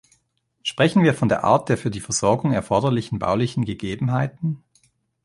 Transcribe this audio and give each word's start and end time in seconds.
Sprechen 0.63 1.03
wir 1.03 1.13
von 1.13 1.29
der 1.29 1.43
Art 1.43 1.69
der 1.69 1.77
für 1.77 1.91
die 1.91 1.99
Versorgung 1.99 2.53
erforderlichen 2.53 3.19
baulichen 3.19 3.65
Gegebenheiten? 3.65 4.63